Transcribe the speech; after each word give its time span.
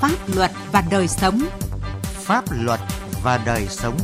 Pháp 0.00 0.18
luật 0.34 0.50
và 0.72 0.84
đời 0.90 1.08
sống. 1.08 1.40
Pháp 2.02 2.44
luật 2.50 2.80
và 3.22 3.42
đời 3.46 3.66
sống. 3.66 3.96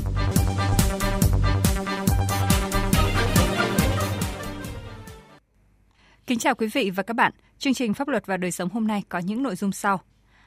Kính 6.26 6.39
chào 6.39 6.55
quý 6.55 6.67
vị 6.67 6.91
và 6.91 7.03
các 7.03 7.14
bạn. 7.14 7.32
Chương 7.58 7.75
trình 7.75 7.94
Pháp 7.94 8.09
luật 8.09 8.27
và 8.27 8.37
đời 8.37 8.51
sống 8.51 8.69
hôm 8.69 8.87
nay 8.87 9.03
có 9.09 9.19
những 9.19 9.43
nội 9.43 9.57
dung 9.57 9.73
sau. 9.73 10.01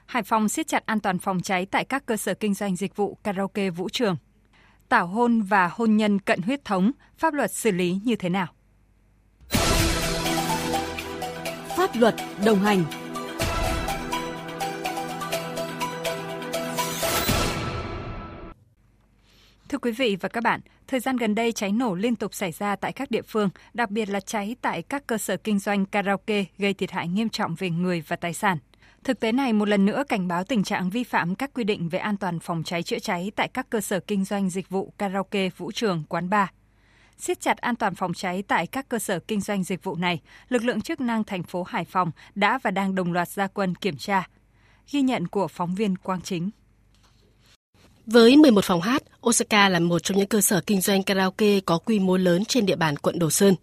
Hải 0.05 0.23
Phòng 0.23 0.49
siết 0.49 0.67
chặt 0.67 0.85
an 0.85 0.99
toàn 0.99 1.19
phòng 1.19 1.41
cháy 1.41 1.65
tại 1.65 1.85
các 1.85 2.05
cơ 2.05 2.17
sở 2.17 2.33
kinh 2.33 2.53
doanh 2.53 2.75
dịch 2.75 2.95
vụ 2.95 3.17
karaoke 3.23 3.69
vũ 3.69 3.89
trường. 3.89 4.17
Tảo 4.89 5.07
hôn 5.07 5.41
và 5.41 5.67
hôn 5.67 5.97
nhân 5.97 6.19
cận 6.19 6.41
huyết 6.41 6.65
thống, 6.65 6.91
pháp 7.17 7.33
luật 7.33 7.51
xử 7.51 7.71
lý 7.71 7.99
như 8.03 8.15
thế 8.15 8.29
nào? 8.29 8.47
Pháp 11.77 11.95
luật 11.95 12.15
đồng 12.45 12.59
hành 12.59 12.83
quý 19.79 19.91
vị 19.91 20.17
và 20.21 20.29
các 20.29 20.43
bạn, 20.43 20.61
thời 20.87 20.99
gian 20.99 21.17
gần 21.17 21.35
đây 21.35 21.51
cháy 21.51 21.71
nổ 21.71 21.95
liên 21.95 22.15
tục 22.15 22.33
xảy 22.33 22.51
ra 22.51 22.75
tại 22.75 22.93
các 22.93 23.11
địa 23.11 23.21
phương, 23.21 23.49
đặc 23.73 23.89
biệt 23.89 24.09
là 24.09 24.19
cháy 24.19 24.55
tại 24.61 24.81
các 24.81 25.07
cơ 25.07 25.17
sở 25.17 25.37
kinh 25.37 25.59
doanh 25.59 25.85
karaoke 25.85 26.45
gây 26.57 26.73
thiệt 26.73 26.91
hại 26.91 27.07
nghiêm 27.07 27.29
trọng 27.29 27.55
về 27.55 27.69
người 27.69 28.03
và 28.07 28.15
tài 28.15 28.33
sản. 28.33 28.57
Thực 29.03 29.19
tế 29.19 29.31
này 29.31 29.53
một 29.53 29.67
lần 29.67 29.85
nữa 29.85 30.03
cảnh 30.09 30.27
báo 30.27 30.43
tình 30.43 30.63
trạng 30.63 30.89
vi 30.89 31.03
phạm 31.03 31.35
các 31.35 31.53
quy 31.53 31.63
định 31.63 31.89
về 31.89 31.99
an 31.99 32.17
toàn 32.17 32.39
phòng 32.39 32.63
cháy 32.63 32.83
chữa 32.83 32.99
cháy 32.99 33.31
tại 33.35 33.47
các 33.47 33.69
cơ 33.69 33.81
sở 33.81 33.99
kinh 33.99 34.25
doanh 34.25 34.49
dịch 34.49 34.69
vụ 34.69 34.93
karaoke, 34.97 35.49
vũ 35.57 35.71
trường, 35.71 36.03
quán 36.09 36.29
bar. 36.29 36.47
Siết 37.17 37.41
chặt 37.41 37.57
an 37.57 37.75
toàn 37.75 37.95
phòng 37.95 38.13
cháy 38.13 38.43
tại 38.47 38.67
các 38.67 38.89
cơ 38.89 38.99
sở 38.99 39.19
kinh 39.19 39.41
doanh 39.41 39.63
dịch 39.63 39.83
vụ 39.83 39.95
này, 39.95 40.21
lực 40.49 40.63
lượng 40.63 40.81
chức 40.81 41.01
năng 41.01 41.23
thành 41.23 41.43
phố 41.43 41.63
Hải 41.63 41.85
Phòng 41.85 42.11
đã 42.35 42.59
và 42.63 42.71
đang 42.71 42.95
đồng 42.95 43.13
loạt 43.13 43.29
gia 43.29 43.47
quân 43.47 43.75
kiểm 43.75 43.97
tra. 43.97 44.27
Ghi 44.91 45.01
nhận 45.01 45.27
của 45.27 45.47
phóng 45.47 45.75
viên 45.75 45.95
Quang 45.95 46.21
Chính. 46.21 46.49
Với 48.11 48.37
11 48.37 48.63
phòng 48.63 48.81
hát, 48.81 49.03
Osaka 49.27 49.69
là 49.69 49.79
một 49.79 49.99
trong 49.99 50.17
những 50.17 50.27
cơ 50.27 50.41
sở 50.41 50.61
kinh 50.61 50.81
doanh 50.81 51.03
karaoke 51.03 51.59
có 51.59 51.77
quy 51.77 51.99
mô 51.99 52.17
lớn 52.17 52.45
trên 52.45 52.65
địa 52.65 52.75
bàn 52.75 52.97
quận 52.97 53.19
Đồ 53.19 53.29
Sơn. 53.29 53.55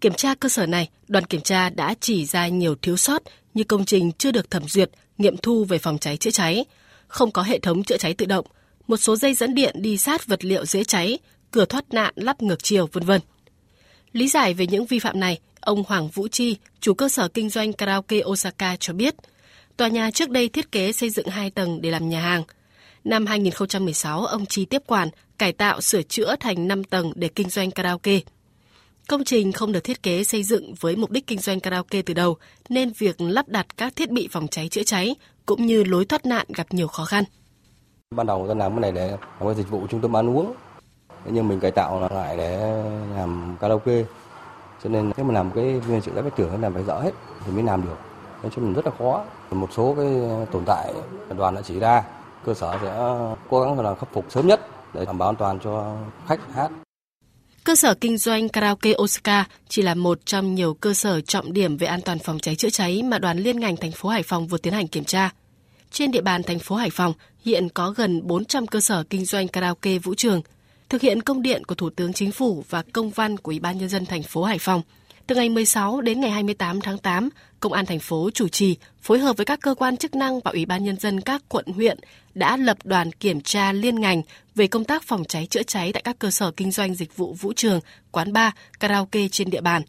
Kiểm 0.00 0.12
tra 0.12 0.34
cơ 0.34 0.48
sở 0.48 0.66
này, 0.66 0.88
đoàn 1.08 1.24
kiểm 1.24 1.40
tra 1.40 1.70
đã 1.70 1.94
chỉ 2.00 2.24
ra 2.24 2.48
nhiều 2.48 2.74
thiếu 2.82 2.96
sót 2.96 3.22
như 3.54 3.64
công 3.64 3.84
trình 3.84 4.12
chưa 4.12 4.30
được 4.30 4.50
thẩm 4.50 4.68
duyệt, 4.68 4.90
nghiệm 5.18 5.36
thu 5.36 5.64
về 5.64 5.78
phòng 5.78 5.98
cháy 5.98 6.16
chữa 6.16 6.30
cháy, 6.30 6.64
không 7.06 7.30
có 7.30 7.42
hệ 7.42 7.58
thống 7.58 7.84
chữa 7.84 7.96
cháy 7.96 8.14
tự 8.14 8.26
động, 8.26 8.46
một 8.86 8.96
số 8.96 9.16
dây 9.16 9.34
dẫn 9.34 9.54
điện 9.54 9.74
đi 9.78 9.98
sát 9.98 10.26
vật 10.26 10.44
liệu 10.44 10.64
dễ 10.64 10.84
cháy, 10.84 11.18
cửa 11.50 11.64
thoát 11.64 11.94
nạn 11.94 12.14
lắp 12.16 12.42
ngược 12.42 12.62
chiều, 12.62 12.88
vân 12.92 13.04
vân. 13.04 13.20
Lý 14.12 14.28
giải 14.28 14.54
về 14.54 14.66
những 14.66 14.86
vi 14.86 14.98
phạm 14.98 15.20
này, 15.20 15.38
ông 15.60 15.84
Hoàng 15.86 16.08
Vũ 16.08 16.28
Chi, 16.28 16.56
chủ 16.80 16.94
cơ 16.94 17.08
sở 17.08 17.28
kinh 17.28 17.50
doanh 17.50 17.72
karaoke 17.72 18.20
Osaka 18.24 18.76
cho 18.80 18.92
biết, 18.92 19.14
tòa 19.76 19.88
nhà 19.88 20.10
trước 20.10 20.30
đây 20.30 20.48
thiết 20.48 20.72
kế 20.72 20.92
xây 20.92 21.10
dựng 21.10 21.28
2 21.28 21.50
tầng 21.50 21.80
để 21.80 21.90
làm 21.90 22.08
nhà 22.08 22.20
hàng– 22.20 22.42
Năm 23.04 23.26
2016, 23.26 24.26
ông 24.26 24.46
Chi 24.46 24.64
tiếp 24.64 24.82
quản, 24.86 25.08
cải 25.38 25.52
tạo, 25.52 25.80
sửa 25.80 26.02
chữa 26.02 26.36
thành 26.40 26.68
5 26.68 26.84
tầng 26.84 27.12
để 27.16 27.28
kinh 27.28 27.48
doanh 27.48 27.70
karaoke. 27.70 28.20
Công 29.08 29.24
trình 29.24 29.52
không 29.52 29.72
được 29.72 29.84
thiết 29.84 30.02
kế 30.02 30.24
xây 30.24 30.42
dựng 30.42 30.74
với 30.80 30.96
mục 30.96 31.10
đích 31.10 31.26
kinh 31.26 31.38
doanh 31.38 31.60
karaoke 31.60 32.02
từ 32.02 32.14
đầu, 32.14 32.36
nên 32.68 32.92
việc 32.98 33.20
lắp 33.20 33.48
đặt 33.48 33.66
các 33.76 33.96
thiết 33.96 34.10
bị 34.10 34.28
phòng 34.30 34.48
cháy 34.48 34.68
chữa 34.68 34.82
cháy 34.82 35.14
cũng 35.46 35.66
như 35.66 35.84
lối 35.84 36.04
thoát 36.04 36.26
nạn 36.26 36.46
gặp 36.54 36.66
nhiều 36.70 36.88
khó 36.88 37.04
khăn. 37.04 37.24
Ban 38.16 38.26
đầu 38.26 38.44
tôi 38.46 38.56
làm 38.56 38.72
cái 38.72 38.80
này 38.80 38.92
để 38.92 39.10
làm 39.10 39.18
cái 39.40 39.54
dịch 39.54 39.70
vụ 39.70 39.86
trung 39.90 40.00
tâm 40.00 40.16
ăn 40.16 40.36
uống, 40.36 40.54
nhưng 41.30 41.48
mình 41.48 41.60
cải 41.60 41.70
tạo 41.70 42.08
lại 42.10 42.36
để 42.36 42.58
làm 43.16 43.56
karaoke. 43.60 44.04
Cho 44.84 44.90
nên 44.90 45.12
nếu 45.16 45.26
mà 45.26 45.34
làm 45.34 45.50
cái 45.50 45.80
viên 45.80 46.00
sự 46.00 46.12
các 46.14 46.22
cái 46.22 46.30
tưởng 46.36 46.60
làm 46.60 46.74
phải 46.74 46.84
rõ 46.84 47.00
hết 47.00 47.10
thì 47.44 47.52
mới 47.52 47.62
làm 47.62 47.84
được. 47.84 47.96
Nói 48.42 48.52
chung 48.54 48.68
là 48.68 48.74
rất 48.74 48.86
là 48.86 48.92
khó. 48.98 49.24
Một 49.50 49.68
số 49.76 49.94
cái 49.98 50.06
tồn 50.52 50.64
tại 50.66 50.94
đoàn 51.36 51.54
đã 51.54 51.62
chỉ 51.62 51.78
ra 51.78 52.02
cơ 52.44 52.54
sở 52.54 52.78
sẽ 52.82 52.96
cố 53.50 53.60
gắng 53.60 53.80
là 53.80 53.94
khắc 53.94 54.08
phục 54.12 54.24
sớm 54.28 54.46
nhất 54.46 54.60
để 54.94 55.04
đảm 55.04 55.18
bảo 55.18 55.28
an 55.28 55.36
toàn 55.36 55.58
cho 55.64 55.96
khách 56.26 56.40
hát. 56.54 56.70
Cơ 57.64 57.74
sở 57.74 57.94
kinh 57.94 58.18
doanh 58.18 58.48
karaoke 58.48 58.92
Oscar 59.02 59.44
chỉ 59.68 59.82
là 59.82 59.94
một 59.94 60.26
trong 60.26 60.54
nhiều 60.54 60.74
cơ 60.74 60.94
sở 60.94 61.20
trọng 61.20 61.52
điểm 61.52 61.76
về 61.76 61.86
an 61.86 62.00
toàn 62.00 62.18
phòng 62.18 62.38
cháy 62.38 62.56
chữa 62.56 62.70
cháy 62.70 63.02
mà 63.02 63.18
đoàn 63.18 63.38
liên 63.38 63.60
ngành 63.60 63.76
thành 63.76 63.92
phố 63.92 64.08
Hải 64.08 64.22
Phòng 64.22 64.46
vừa 64.46 64.58
tiến 64.58 64.72
hành 64.72 64.88
kiểm 64.88 65.04
tra. 65.04 65.30
Trên 65.90 66.10
địa 66.10 66.20
bàn 66.20 66.42
thành 66.42 66.58
phố 66.58 66.76
Hải 66.76 66.90
Phòng 66.90 67.12
hiện 67.44 67.68
có 67.68 67.90
gần 67.90 68.26
400 68.26 68.66
cơ 68.66 68.80
sở 68.80 69.04
kinh 69.10 69.24
doanh 69.24 69.48
karaoke 69.48 69.98
vũ 69.98 70.14
trường. 70.14 70.42
Thực 70.88 71.00
hiện 71.00 71.22
công 71.22 71.42
điện 71.42 71.64
của 71.64 71.74
Thủ 71.74 71.90
tướng 71.90 72.12
Chính 72.12 72.32
phủ 72.32 72.64
và 72.68 72.82
công 72.92 73.10
văn 73.10 73.36
của 73.36 73.50
Ủy 73.50 73.60
ban 73.60 73.78
nhân 73.78 73.88
dân 73.88 74.06
thành 74.06 74.22
phố 74.22 74.44
Hải 74.44 74.58
Phòng, 74.58 74.82
từ 75.26 75.34
ngày 75.34 75.48
16 75.48 76.00
đến 76.00 76.20
ngày 76.20 76.30
28 76.30 76.80
tháng 76.80 76.98
8, 76.98 77.28
Công 77.60 77.72
an 77.72 77.86
thành 77.86 77.98
phố 77.98 78.30
chủ 78.34 78.48
trì 78.48 78.76
phối 79.00 79.18
hợp 79.18 79.36
với 79.36 79.46
các 79.46 79.60
cơ 79.60 79.74
quan 79.74 79.96
chức 79.96 80.14
năng 80.14 80.40
và 80.40 80.50
Ủy 80.50 80.66
ban 80.66 80.84
nhân 80.84 80.96
dân 80.96 81.20
các 81.20 81.42
quận 81.48 81.66
huyện 81.66 81.98
đã 82.38 82.56
lập 82.56 82.78
đoàn 82.84 83.12
kiểm 83.12 83.40
tra 83.40 83.72
liên 83.72 84.00
ngành 84.00 84.22
về 84.54 84.66
công 84.66 84.84
tác 84.84 85.02
phòng 85.02 85.24
cháy 85.24 85.46
chữa 85.46 85.62
cháy 85.62 85.92
tại 85.92 86.02
các 86.02 86.18
cơ 86.18 86.30
sở 86.30 86.50
kinh 86.50 86.70
doanh 86.70 86.94
dịch 86.94 87.16
vụ 87.16 87.32
vũ 87.32 87.52
trường, 87.52 87.80
quán 88.10 88.32
bar, 88.32 88.52
karaoke 88.80 89.28
trên 89.28 89.50
địa 89.50 89.60
bàn. 89.60 89.82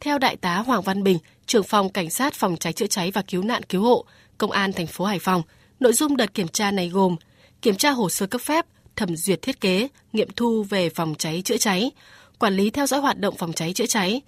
Theo 0.00 0.18
đại 0.18 0.36
tá 0.36 0.56
Hoàng 0.56 0.82
Văn 0.82 1.02
Bình, 1.02 1.18
trưởng 1.46 1.64
phòng 1.64 1.88
cảnh 1.88 2.10
sát 2.10 2.34
phòng 2.34 2.56
cháy 2.56 2.72
chữa 2.72 2.86
cháy 2.86 3.10
và 3.10 3.22
cứu 3.22 3.42
nạn 3.42 3.62
cứu 3.62 3.82
hộ, 3.82 4.04
Công 4.38 4.50
an 4.50 4.72
thành 4.72 4.86
phố 4.86 5.04
Hải 5.04 5.18
Phòng, 5.18 5.42
nội 5.80 5.92
dung 5.92 6.16
đợt 6.16 6.34
kiểm 6.34 6.48
tra 6.48 6.70
này 6.70 6.88
gồm 6.88 7.16
kiểm 7.62 7.76
tra 7.76 7.90
hồ 7.90 8.08
sơ 8.08 8.26
cấp 8.26 8.40
phép, 8.40 8.66
thẩm 8.96 9.16
duyệt 9.16 9.42
thiết 9.42 9.60
kế, 9.60 9.88
nghiệm 10.12 10.28
thu 10.36 10.62
về 10.62 10.90
phòng 10.90 11.14
cháy 11.18 11.42
chữa 11.44 11.56
cháy, 11.56 11.90
quản 12.38 12.56
lý 12.56 12.70
theo 12.70 12.86
dõi 12.86 13.00
hoạt 13.00 13.18
động 13.18 13.36
phòng 13.36 13.52
cháy 13.52 13.72
chữa 13.72 13.86
cháy, 13.86 14.20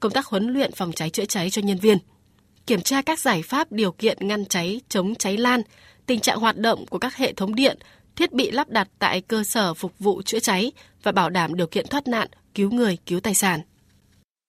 công 0.00 0.12
tác 0.12 0.26
huấn 0.26 0.52
luyện 0.52 0.72
phòng 0.72 0.92
cháy 0.92 1.10
chữa 1.10 1.24
cháy 1.24 1.50
cho 1.50 1.62
nhân 1.62 1.78
viên, 1.78 1.98
kiểm 2.68 2.82
tra 2.82 3.02
các 3.02 3.18
giải 3.18 3.42
pháp 3.42 3.72
điều 3.72 3.92
kiện 3.92 4.28
ngăn 4.28 4.44
cháy, 4.46 4.80
chống 4.88 5.14
cháy 5.14 5.36
lan, 5.36 5.62
tình 6.06 6.20
trạng 6.20 6.38
hoạt 6.38 6.56
động 6.56 6.86
của 6.86 6.98
các 6.98 7.16
hệ 7.16 7.32
thống 7.32 7.54
điện, 7.54 7.78
thiết 8.16 8.32
bị 8.32 8.50
lắp 8.50 8.68
đặt 8.68 8.88
tại 8.98 9.20
cơ 9.20 9.44
sở 9.44 9.74
phục 9.74 9.98
vụ 9.98 10.22
chữa 10.22 10.38
cháy 10.38 10.72
và 11.02 11.12
bảo 11.12 11.30
đảm 11.30 11.54
điều 11.54 11.66
kiện 11.66 11.86
thoát 11.86 12.08
nạn, 12.08 12.28
cứu 12.54 12.70
người, 12.70 12.98
cứu 13.06 13.20
tài 13.20 13.34
sản. 13.34 13.60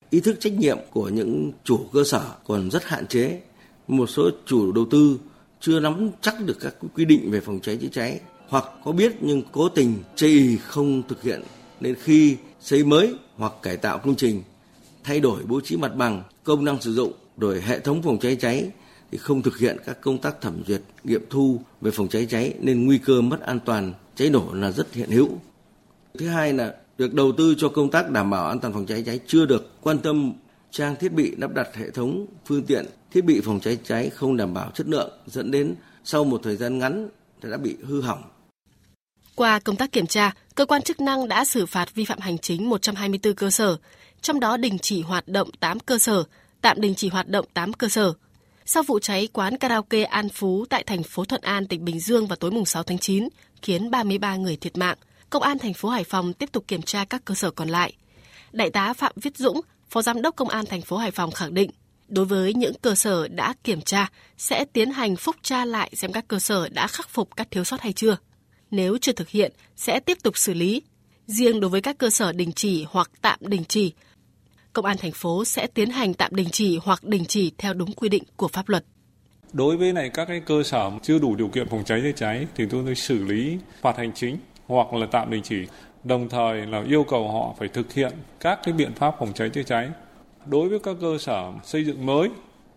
Ý 0.10 0.20
thức 0.20 0.38
trách 0.40 0.54
nhiệm 0.54 0.78
của 0.92 1.10
những 1.10 1.52
chủ 1.64 1.80
cơ 1.94 2.04
sở 2.04 2.36
còn 2.48 2.72
rất 2.72 2.84
hạn 2.86 3.08
chế. 3.08 3.42
Một 3.88 4.08
số 4.08 4.30
chủ 4.46 4.72
đầu 4.72 4.86
tư 4.92 5.20
chưa 5.60 5.80
nắm 5.80 6.12
chắc 6.22 6.36
được 6.46 6.58
các 6.60 6.76
quy 6.96 7.06
định 7.06 7.32
về 7.32 7.40
phòng 7.40 7.60
cháy 7.60 7.78
chữa 7.82 7.88
cháy 7.92 8.20
hoặc 8.48 8.66
có 8.86 8.92
biết 8.92 9.16
nhưng 9.22 9.42
cố 9.52 9.70
tình 9.70 10.04
chây 10.16 10.58
không 10.64 11.04
thực 11.08 11.24
hiện 11.24 11.42
nên 11.80 11.96
khi 11.96 12.38
xây 12.60 12.84
mới 12.84 13.14
hoặc 13.36 13.54
cải 13.62 13.78
tạo 13.78 13.98
công 13.98 14.16
trình 14.16 14.44
thay 15.04 15.20
đổi 15.20 15.44
bố 15.44 15.62
trí 15.62 15.78
mặt 15.78 15.96
bằng, 15.96 16.24
công 16.44 16.66
năng 16.66 16.82
sử 16.82 16.94
dụng, 16.94 17.14
rồi 17.40 17.62
hệ 17.62 17.80
thống 17.80 18.02
phòng 18.02 18.20
cháy 18.20 18.36
cháy 18.36 18.70
thì 19.12 19.18
không 19.18 19.42
thực 19.42 19.58
hiện 19.58 19.78
các 19.86 20.02
công 20.02 20.18
tác 20.18 20.42
thẩm 20.42 20.64
duyệt, 20.68 20.82
nghiệm 21.04 21.22
thu 21.30 21.62
về 21.82 21.92
phòng 21.92 22.08
cháy 22.08 22.28
cháy 22.30 22.54
nên 22.60 22.86
nguy 22.86 22.98
cơ 22.98 23.22
mất 23.22 23.42
an 23.42 23.60
toàn 23.66 23.94
cháy 24.16 24.30
nổ 24.30 24.54
là 24.54 24.72
rất 24.72 24.94
hiện 24.94 25.10
hữu. 25.10 25.30
Thứ 26.20 26.28
hai 26.28 26.54
là 26.54 26.74
việc 26.98 27.14
đầu 27.14 27.32
tư 27.38 27.56
cho 27.58 27.70
công 27.70 27.92
tác 27.92 28.10
đảm 28.10 28.30
bảo 28.30 28.48
an 28.48 28.60
toàn 28.60 28.74
phòng 28.74 28.86
cháy 28.86 29.04
cháy 29.06 29.20
chưa 29.28 29.46
được 29.46 29.72
quan 29.82 30.00
tâm 30.00 30.34
trang 30.72 30.96
thiết 31.00 31.14
bị 31.14 31.36
lắp 31.38 31.54
đặt 31.54 31.68
hệ 31.76 31.92
thống 31.92 32.26
phương 32.46 32.64
tiện 32.64 32.86
thiết 33.12 33.22
bị 33.22 33.42
phòng 33.42 33.60
cháy 33.60 33.78
cháy 33.84 34.10
không 34.10 34.38
đảm 34.38 34.54
bảo 34.54 34.72
chất 34.74 34.88
lượng 34.88 35.12
dẫn 35.26 35.52
đến 35.52 35.76
sau 36.04 36.24
một 36.24 36.42
thời 36.44 36.56
gian 36.56 36.80
ngắn 36.80 37.10
đã 37.44 37.58
bị 37.58 37.78
hư 37.84 38.02
hỏng. 38.02 38.24
Qua 39.36 39.60
công 39.60 39.76
tác 39.76 39.92
kiểm 39.92 40.08
tra, 40.08 40.32
cơ 40.56 40.66
quan 40.66 40.82
chức 40.82 41.02
năng 41.02 41.28
đã 41.28 41.46
xử 41.46 41.66
phạt 41.66 41.96
vi 41.96 42.06
phạm 42.06 42.20
hành 42.20 42.38
chính 42.38 42.70
124 42.70 43.34
cơ 43.34 43.50
sở, 43.50 43.78
trong 44.22 44.40
đó 44.40 44.58
đình 44.58 44.80
chỉ 44.80 45.02
hoạt 45.02 45.28
động 45.28 45.50
8 45.60 45.80
cơ 45.80 46.00
sở, 46.00 46.24
tạm 46.62 46.82
đình 46.82 46.96
chỉ 46.96 47.10
hoạt 47.10 47.28
động 47.28 47.46
8 47.54 47.74
cơ 47.74 47.90
sở. 47.90 48.14
Sau 48.66 48.84
vụ 48.84 49.00
cháy 49.00 49.28
quán 49.34 49.58
karaoke 49.58 50.04
An 50.04 50.30
Phú 50.30 50.66
tại 50.70 50.84
thành 50.84 51.04
phố 51.04 51.26
Thuận 51.26 51.42
An, 51.42 51.68
tỉnh 51.68 51.86
Bình 51.86 52.00
Dương 52.00 52.28
vào 52.28 52.36
tối 52.36 52.52
mùng 52.52 52.66
6 52.66 52.84
tháng 52.84 52.98
9, 52.98 53.28
khiến 53.62 53.92
33 53.92 54.36
người 54.36 54.56
thiệt 54.56 54.78
mạng, 54.78 54.98
Công 55.30 55.44
an 55.44 55.60
thành 55.60 55.74
phố 55.74 55.90
Hải 55.90 56.04
Phòng 56.04 56.34
tiếp 56.34 56.52
tục 56.52 56.64
kiểm 56.68 56.82
tra 56.82 57.06
các 57.06 57.26
cơ 57.26 57.36
sở 57.36 57.52
còn 57.52 57.70
lại. 57.70 57.94
Đại 58.52 58.70
tá 58.70 58.94
Phạm 58.94 59.14
Viết 59.16 59.38
Dũng, 59.38 59.62
Phó 59.90 60.02
Giám 60.02 60.22
đốc 60.22 60.36
Công 60.36 60.50
an 60.50 60.66
thành 60.66 60.82
phố 60.82 60.98
Hải 60.98 61.12
Phòng 61.12 61.32
khẳng 61.32 61.54
định, 61.54 61.72
đối 62.08 62.26
với 62.26 62.54
những 62.54 62.74
cơ 62.82 62.96
sở 62.96 63.28
đã 63.28 63.54
kiểm 63.64 63.82
tra 63.82 64.10
sẽ 64.38 64.66
tiến 64.66 64.92
hành 64.92 65.16
phúc 65.16 65.36
tra 65.42 65.66
lại 65.66 65.92
xem 65.96 66.12
các 66.12 66.28
cơ 66.28 66.40
sở 66.40 66.70
đã 66.70 66.88
khắc 66.88 67.10
phục 67.10 67.36
các 67.36 67.48
thiếu 67.52 67.64
sót 67.64 67.82
hay 67.82 67.94
chưa. 67.94 68.18
Nếu 68.72 68.98
chưa 69.02 69.12
thực 69.12 69.30
hiện 69.30 69.52
sẽ 69.76 70.00
tiếp 70.00 70.18
tục 70.24 70.38
xử 70.38 70.54
lý. 70.54 70.82
Riêng 71.28 71.60
đối 71.60 71.70
với 71.70 71.82
các 71.82 71.98
cơ 71.98 72.10
sở 72.10 72.32
đình 72.32 72.52
chỉ 72.52 72.86
hoặc 72.90 73.12
tạm 73.22 73.40
đình 73.42 73.64
chỉ 73.68 73.94
Công 74.80 74.86
an 74.86 74.98
thành 74.98 75.12
phố 75.12 75.46
sẽ 75.46 75.68
tiến 75.68 75.90
hành 75.90 76.14
tạm 76.14 76.36
đình 76.36 76.48
chỉ 76.52 76.80
hoặc 76.84 77.04
đình 77.04 77.26
chỉ 77.26 77.52
theo 77.58 77.74
đúng 77.74 77.94
quy 77.94 78.10
định 78.10 78.24
của 78.36 78.48
pháp 78.48 78.70
luật. 78.70 78.86
Đối 79.54 79.78
với 79.78 79.94
này 79.94 80.10
các 80.10 80.26
cái 80.26 80.42
cơ 80.46 80.64
sở 80.64 80.92
chưa 81.02 81.20
đủ 81.20 81.36
điều 81.36 81.48
kiện 81.48 81.70
phòng 81.70 81.84
cháy 81.86 82.02
chữa 82.04 82.12
cháy 82.12 82.48
thì 82.56 82.66
tôi 82.70 82.84
tôi 82.86 82.96
xử 82.96 83.24
lý 83.24 83.58
phạt 83.82 83.98
hành 83.98 84.12
chính 84.16 84.38
hoặc 84.68 84.94
là 84.94 85.08
tạm 85.12 85.32
đình 85.32 85.42
chỉ, 85.44 85.68
đồng 86.04 86.30
thời 86.30 86.66
là 86.66 86.84
yêu 86.88 87.04
cầu 87.04 87.32
họ 87.32 87.56
phải 87.60 87.68
thực 87.68 87.94
hiện 87.94 88.12
các 88.40 88.60
cái 88.64 88.74
biện 88.74 88.94
pháp 88.94 89.16
phòng 89.20 89.34
cháy 89.34 89.50
chữa 89.50 89.64
cháy. 89.64 89.90
Đối 90.46 90.70
với 90.70 90.80
các 90.80 90.96
cơ 91.02 91.18
sở 91.20 91.52
xây 91.64 91.86
dựng 91.86 92.06
mới 92.06 92.30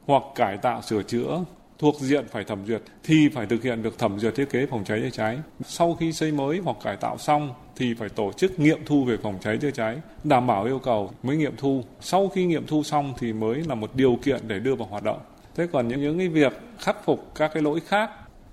hoặc 0.07 0.23
cải 0.35 0.57
tạo 0.57 0.83
sửa 0.83 1.03
chữa 1.03 1.45
thuộc 1.79 2.01
diện 2.01 2.25
phải 2.31 2.45
thẩm 2.45 2.67
duyệt 2.67 2.83
thì 3.05 3.29
phải 3.35 3.47
thực 3.47 3.63
hiện 3.63 3.83
được 3.83 3.99
thẩm 3.99 4.19
duyệt 4.19 4.35
thiết 4.35 4.51
kế 4.51 4.67
phòng 4.67 4.85
cháy 4.85 5.01
chữa 5.03 5.11
cháy. 5.11 5.39
Sau 5.65 5.95
khi 5.95 6.13
xây 6.13 6.33
mới 6.33 6.59
hoặc 6.65 6.77
cải 6.85 6.97
tạo 6.97 7.19
xong 7.19 7.55
thì 7.77 7.95
phải 7.95 8.09
tổ 8.09 8.33
chức 8.33 8.61
nghiệm 8.61 8.85
thu 8.87 9.05
về 9.05 9.17
phòng 9.23 9.39
cháy 9.43 9.59
chữa 9.63 9.71
cháy, 9.71 9.97
đảm 10.25 10.47
bảo 10.47 10.65
yêu 10.65 10.79
cầu 10.79 11.13
mới 11.23 11.37
nghiệm 11.37 11.57
thu. 11.57 11.85
Sau 12.01 12.29
khi 12.29 12.45
nghiệm 12.45 12.67
thu 12.67 12.83
xong 12.83 13.15
thì 13.19 13.33
mới 13.33 13.63
là 13.69 13.75
một 13.75 13.91
điều 13.95 14.19
kiện 14.23 14.49
để 14.49 14.59
đưa 14.59 14.75
vào 14.75 14.89
hoạt 14.89 15.03
động. 15.03 15.21
Thế 15.55 15.67
còn 15.73 15.89
những 15.89 16.03
những 16.03 16.19
cái 16.19 16.29
việc 16.29 16.53
khắc 16.79 17.05
phục 17.05 17.33
các 17.35 17.51
cái 17.55 17.63
lỗi 17.63 17.81
khác 17.81 18.11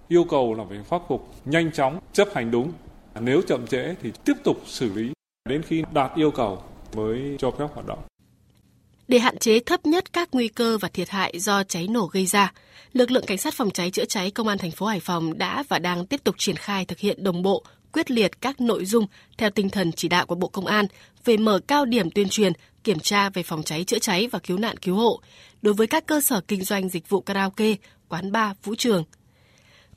yêu 0.07 0.23
cầu 0.23 0.53
là 0.53 0.63
phải 0.69 0.77
khắc 0.89 1.01
phục 1.07 1.33
nhanh 1.45 1.71
chóng, 1.71 1.99
chấp 2.13 2.27
hành 2.33 2.51
đúng. 2.51 2.71
Nếu 3.19 3.41
chậm 3.47 3.67
trễ 3.67 3.95
thì 4.01 4.11
tiếp 4.25 4.33
tục 4.43 4.61
xử 4.65 4.93
lý 4.93 5.11
đến 5.49 5.61
khi 5.61 5.83
đạt 5.93 6.11
yêu 6.15 6.31
cầu 6.31 6.63
mới 6.95 7.35
cho 7.39 7.51
phép 7.51 7.65
hoạt 7.73 7.87
động. 7.87 7.99
Để 9.07 9.19
hạn 9.19 9.37
chế 9.37 9.59
thấp 9.59 9.85
nhất 9.85 10.13
các 10.13 10.29
nguy 10.31 10.47
cơ 10.47 10.77
và 10.77 10.87
thiệt 10.87 11.09
hại 11.09 11.39
do 11.39 11.63
cháy 11.63 11.87
nổ 11.87 12.05
gây 12.05 12.25
ra, 12.25 12.53
lực 12.93 13.11
lượng 13.11 13.25
cảnh 13.27 13.37
sát 13.37 13.53
phòng 13.53 13.71
cháy 13.71 13.91
chữa 13.91 14.05
cháy 14.05 14.31
công 14.31 14.47
an 14.47 14.57
thành 14.57 14.71
phố 14.71 14.85
Hải 14.85 14.99
Phòng 14.99 15.37
đã 15.37 15.63
và 15.69 15.79
đang 15.79 16.05
tiếp 16.05 16.23
tục 16.23 16.35
triển 16.37 16.55
khai 16.55 16.85
thực 16.85 16.99
hiện 16.99 17.23
đồng 17.23 17.41
bộ, 17.41 17.63
quyết 17.93 18.11
liệt 18.11 18.41
các 18.41 18.61
nội 18.61 18.85
dung 18.85 19.05
theo 19.37 19.49
tinh 19.49 19.69
thần 19.69 19.91
chỉ 19.91 20.07
đạo 20.07 20.25
của 20.25 20.35
Bộ 20.35 20.47
Công 20.47 20.65
an 20.65 20.85
về 21.25 21.37
mở 21.37 21.59
cao 21.67 21.85
điểm 21.85 22.11
tuyên 22.11 22.29
truyền, 22.29 22.53
kiểm 22.83 22.99
tra 22.99 23.29
về 23.29 23.43
phòng 23.43 23.63
cháy 23.63 23.83
chữa 23.83 23.99
cháy 23.99 24.27
và 24.27 24.39
cứu 24.39 24.57
nạn 24.57 24.77
cứu 24.77 24.95
hộ 24.95 25.21
đối 25.61 25.73
với 25.73 25.87
các 25.87 26.05
cơ 26.05 26.21
sở 26.21 26.41
kinh 26.47 26.63
doanh 26.63 26.89
dịch 26.89 27.09
vụ 27.09 27.21
karaoke, 27.21 27.75
quán 28.07 28.31
bar, 28.31 28.57
vũ 28.63 28.75
trường. 28.75 29.03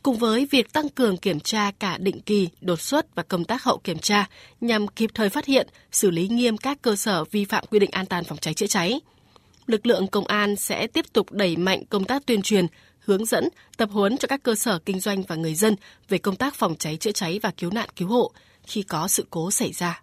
Cùng 0.03 0.17
với 0.17 0.47
việc 0.51 0.73
tăng 0.73 0.89
cường 0.89 1.17
kiểm 1.17 1.41
tra 1.41 1.71
cả 1.79 1.99
định 1.99 2.21
kỳ, 2.21 2.49
đột 2.61 2.81
xuất 2.81 3.15
và 3.15 3.23
công 3.23 3.45
tác 3.45 3.65
hậu 3.65 3.79
kiểm 3.79 3.99
tra 3.99 4.29
nhằm 4.61 4.89
kịp 4.89 5.11
thời 5.15 5.29
phát 5.29 5.47
hiện, 5.47 5.69
xử 5.93 6.11
lý 6.11 6.29
nghiêm 6.29 6.57
các 6.57 6.83
cơ 6.83 6.97
sở 6.97 7.25
vi 7.25 7.45
phạm 7.45 7.65
quy 7.71 7.79
định 7.79 7.91
an 7.91 8.07
toàn 8.07 8.25
phòng 8.25 8.39
cháy 8.39 8.55
chữa 8.55 8.67
cháy. 8.67 9.01
Lực 9.67 9.87
lượng 9.87 10.07
công 10.07 10.27
an 10.27 10.57
sẽ 10.57 10.87
tiếp 10.87 11.05
tục 11.13 11.33
đẩy 11.33 11.57
mạnh 11.57 11.85
công 11.85 12.05
tác 12.05 12.27
tuyên 12.27 12.43
truyền, 12.43 12.67
hướng 13.05 13.25
dẫn, 13.25 13.49
tập 13.77 13.89
huấn 13.93 14.17
cho 14.17 14.29
các 14.29 14.43
cơ 14.43 14.55
sở 14.55 14.79
kinh 14.79 15.01
doanh 15.01 15.23
và 15.23 15.37
người 15.37 15.55
dân 15.55 15.77
về 16.09 16.19
công 16.19 16.37
tác 16.37 16.55
phòng 16.55 16.77
cháy 16.77 16.97
chữa 16.97 17.13
cháy 17.13 17.41
và 17.43 17.51
cứu 17.57 17.71
nạn 17.71 17.89
cứu 17.97 18.09
hộ 18.09 18.33
khi 18.67 18.83
có 18.83 19.09
sự 19.09 19.27
cố 19.31 19.51
xảy 19.51 19.73
ra. 19.73 20.03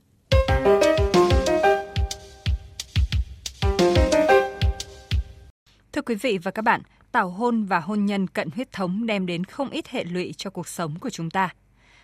Thưa 5.92 6.02
quý 6.02 6.16
vị 6.16 6.38
và 6.44 6.52
các 6.52 6.62
bạn, 6.62 6.82
tảo 7.12 7.30
hôn 7.30 7.66
và 7.66 7.80
hôn 7.80 8.06
nhân 8.06 8.28
cận 8.28 8.50
huyết 8.56 8.72
thống 8.72 9.06
đem 9.06 9.26
đến 9.26 9.44
không 9.44 9.70
ít 9.70 9.88
hệ 9.88 10.04
lụy 10.04 10.34
cho 10.38 10.50
cuộc 10.50 10.68
sống 10.68 11.00
của 11.00 11.10
chúng 11.10 11.30
ta. 11.30 11.50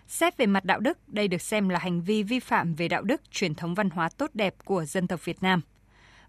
Xét 0.07 0.37
về 0.37 0.45
mặt 0.45 0.65
đạo 0.65 0.79
đức, 0.79 0.97
đây 1.07 1.27
được 1.27 1.41
xem 1.41 1.69
là 1.69 1.79
hành 1.79 2.01
vi 2.01 2.23
vi 2.23 2.39
phạm 2.39 2.73
về 2.73 2.87
đạo 2.87 3.01
đức, 3.01 3.21
truyền 3.31 3.55
thống 3.55 3.75
văn 3.75 3.89
hóa 3.89 4.09
tốt 4.09 4.29
đẹp 4.33 4.55
của 4.65 4.85
dân 4.85 5.07
tộc 5.07 5.25
Việt 5.25 5.43
Nam. 5.43 5.61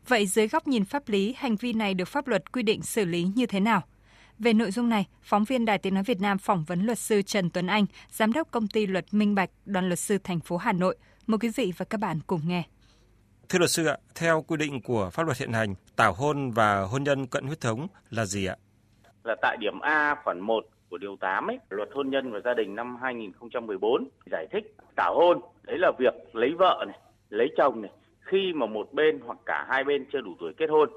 Vậy 0.09 0.27
dưới 0.27 0.49
góc 0.49 0.69
nhìn 0.69 0.85
pháp 0.85 1.09
lý, 1.09 1.35
hành 1.39 1.57
vi 1.57 1.73
này 1.73 1.95
được 1.95 2.09
pháp 2.09 2.29
luật 2.29 2.53
quy 2.53 2.63
định 2.63 2.83
xử 2.83 3.05
lý 3.05 3.27
như 3.35 3.47
thế 3.47 3.61
nào? 3.61 3.83
Về 4.39 4.53
nội 4.53 4.71
dung 4.71 4.89
này, 4.89 5.07
phóng 5.23 5.45
viên 5.45 5.65
Đài 5.65 5.79
Tiếng 5.79 5.95
Nói 5.95 6.03
Việt 6.03 6.21
Nam 6.21 6.39
phỏng 6.39 6.65
vấn 6.65 6.87
luật 6.87 6.99
sư 6.99 7.23
Trần 7.23 7.51
Tuấn 7.51 7.67
Anh, 7.67 7.87
Giám 8.11 8.33
đốc 8.33 8.51
công 8.51 8.69
ty 8.69 8.87
luật 8.87 9.05
Minh 9.13 9.35
Bạch, 9.35 9.51
đoàn 9.65 9.89
luật 9.89 9.99
sư 9.99 10.19
thành 10.25 10.41
phố 10.41 10.57
Hà 10.57 10.73
Nội. 10.73 10.97
Mời 11.27 11.39
quý 11.39 11.49
vị 11.57 11.73
và 11.77 11.85
các 11.91 12.01
bạn 12.01 12.21
cùng 12.27 12.41
nghe. 12.47 12.63
Thưa 13.49 13.59
luật 13.59 13.71
sư 13.71 13.87
ạ, 13.87 13.97
theo 14.15 14.43
quy 14.43 14.57
định 14.57 14.83
của 14.83 15.11
pháp 15.13 15.23
luật 15.23 15.39
hiện 15.39 15.53
hành, 15.53 15.75
tảo 15.97 16.13
hôn 16.13 16.51
và 16.51 16.81
hôn 16.81 17.05
nhân 17.05 17.27
cận 17.27 17.47
huyết 17.47 17.61
thống 17.61 17.87
là 18.11 18.25
gì 18.25 18.47
ạ? 18.47 18.57
Là 19.25 19.37
tại 19.43 19.57
điểm 19.61 19.81
A 19.81 20.17
khoản 20.25 20.41
1 20.41 20.65
của 20.89 20.99
điều 20.99 21.17
8 21.21 21.51
ấy, 21.51 21.59
luật 21.71 21.89
hôn 21.95 22.11
nhân 22.11 22.33
và 22.33 22.41
gia 22.45 22.55
đình 22.55 22.75
năm 22.75 22.97
2014 23.03 24.09
giải 24.31 24.47
thích 24.53 24.77
tảo 24.97 25.15
hôn 25.15 25.41
đấy 25.63 25.79
là 25.79 25.93
việc 25.99 26.15
lấy 26.33 26.51
vợ 26.59 26.85
này, 26.89 26.99
lấy 27.31 27.49
chồng 27.57 27.83
này 27.83 27.91
khi 28.21 28.53
mà 28.55 28.67
một 28.67 28.93
bên 28.93 29.21
hoặc 29.27 29.39
cả 29.47 29.67
hai 29.69 29.85
bên 29.85 30.07
chưa 30.13 30.21
đủ 30.21 30.31
tuổi 30.41 30.53
kết 30.57 30.71
hôn. 30.71 30.91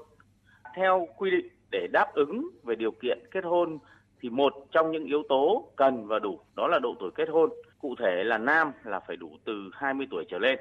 Theo 0.76 1.08
quy 1.16 1.30
định 1.30 1.48
để 1.70 1.86
đáp 1.92 2.14
ứng 2.14 2.50
về 2.62 2.74
điều 2.74 2.90
kiện 2.90 3.18
kết 3.30 3.44
hôn 3.44 3.78
thì 4.20 4.30
một 4.30 4.54
trong 4.70 4.90
những 4.92 5.04
yếu 5.04 5.22
tố 5.28 5.68
cần 5.76 6.06
và 6.06 6.18
đủ 6.18 6.40
đó 6.56 6.68
là 6.68 6.78
độ 6.82 6.94
tuổi 7.00 7.10
kết 7.14 7.28
hôn. 7.28 7.50
Cụ 7.78 7.94
thể 7.98 8.24
là 8.24 8.38
nam 8.38 8.72
là 8.84 9.00
phải 9.00 9.16
đủ 9.16 9.30
từ 9.44 9.70
20 9.72 10.06
tuổi 10.10 10.24
trở 10.28 10.38
lên 10.38 10.58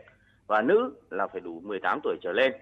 và 0.48 0.62
nữ 0.62 0.94
là 1.10 1.28
phải 1.28 1.42
đủ 1.42 1.62
18 1.64 2.00
tuổi 2.04 2.18
trở 2.22 2.32
lên. 2.32 2.54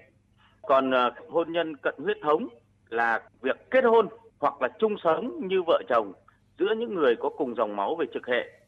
Còn 0.62 0.90
uh, 0.90 1.30
hôn 1.30 1.52
nhân 1.52 1.76
cận 1.78 1.96
huyết 1.98 2.18
thống 2.24 2.48
là 2.90 3.22
việc 3.42 3.70
kết 3.72 3.84
hôn 3.84 4.08
hoặc 4.40 4.62
là 4.62 4.68
chung 4.80 4.96
sống 5.04 5.48
như 5.48 5.62
vợ 5.68 5.82
chồng 5.90 6.14
giữa 6.60 6.76
những 6.78 6.96
người 6.96 7.16
có 7.16 7.30
cùng 7.30 7.56
dòng 7.56 7.76
máu 7.76 7.96
về 7.96 8.06
trực 8.14 8.28
hệ, 8.28 8.60